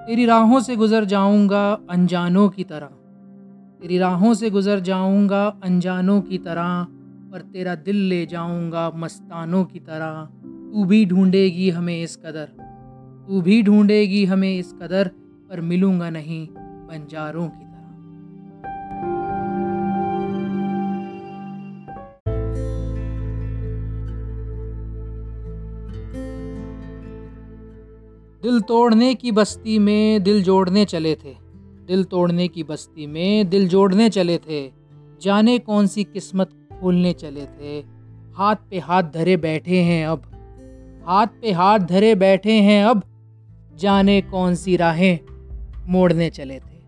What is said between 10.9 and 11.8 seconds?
ढूंढेगी